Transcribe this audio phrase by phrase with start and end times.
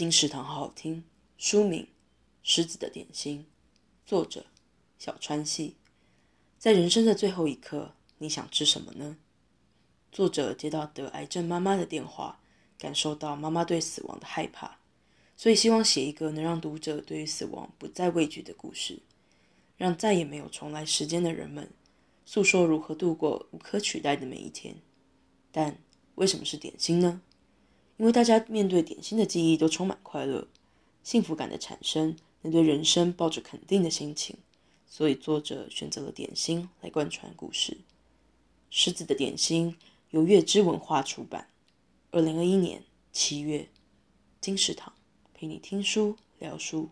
[0.00, 1.04] 金石堂好好听。
[1.36, 1.82] 书名
[2.42, 3.40] 《狮子的点心》，
[4.08, 4.46] 作者
[4.98, 5.76] 小川系。
[6.58, 9.18] 在人生的最后一刻，你想吃什么呢？
[10.10, 12.40] 作者接到得癌症妈妈的电话，
[12.78, 14.78] 感受到妈妈对死亡的害怕，
[15.36, 19.00] 所以希望写一个能让读者对于死亡不再畏惧的故事，
[19.76, 21.70] 让再也没有重来时间的人们
[22.24, 24.76] 诉说如何度过无可取代的每一天。
[25.52, 25.76] 但
[26.14, 27.20] 为什么是点心呢？
[28.00, 30.48] 因为大家面对点心的记忆都充满快乐、
[31.04, 34.38] 幸福感的产生，能对人生抱着肯定的心情，
[34.86, 37.76] 所以作者选择了点心来贯穿故事。
[38.70, 39.76] 狮子的点心
[40.12, 41.48] 由月之文化出版，
[42.10, 42.82] 二零二一年
[43.12, 43.68] 七月。
[44.40, 44.94] 金石堂
[45.34, 46.88] 陪你听书聊书。